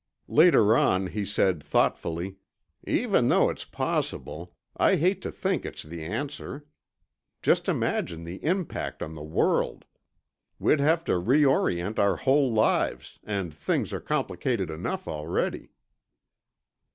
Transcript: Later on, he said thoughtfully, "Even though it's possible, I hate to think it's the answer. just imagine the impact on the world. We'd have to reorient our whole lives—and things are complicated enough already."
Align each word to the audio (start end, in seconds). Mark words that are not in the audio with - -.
Later 0.33 0.75
on, 0.75 1.05
he 1.05 1.23
said 1.23 1.61
thoughtfully, 1.61 2.37
"Even 2.87 3.27
though 3.27 3.51
it's 3.51 3.65
possible, 3.65 4.55
I 4.75 4.95
hate 4.95 5.21
to 5.21 5.31
think 5.31 5.63
it's 5.63 5.83
the 5.83 6.03
answer. 6.03 6.65
just 7.43 7.69
imagine 7.69 8.23
the 8.23 8.43
impact 8.43 9.03
on 9.03 9.13
the 9.13 9.21
world. 9.21 9.85
We'd 10.57 10.79
have 10.79 11.03
to 11.03 11.19
reorient 11.21 11.99
our 11.99 12.15
whole 12.15 12.51
lives—and 12.51 13.53
things 13.53 13.93
are 13.93 14.01
complicated 14.01 14.71
enough 14.71 15.07
already." 15.07 15.69